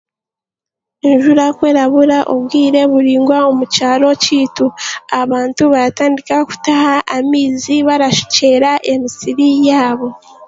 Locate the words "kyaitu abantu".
4.23-5.63